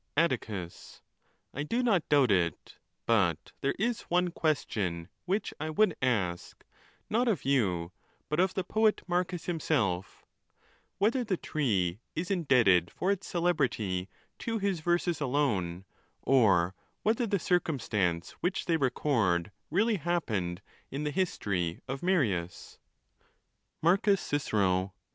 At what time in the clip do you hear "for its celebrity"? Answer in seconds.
12.89-14.09